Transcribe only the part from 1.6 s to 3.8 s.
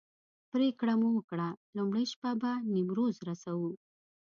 لومړۍ شپه به نیمروز رسوو.